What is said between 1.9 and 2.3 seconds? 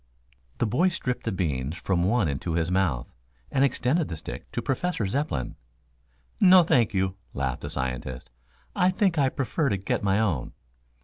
one